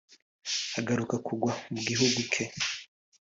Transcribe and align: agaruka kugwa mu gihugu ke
agaruka 0.79 1.15
kugwa 1.27 1.51
mu 1.71 1.79
gihugu 1.87 2.19
ke 2.31 2.43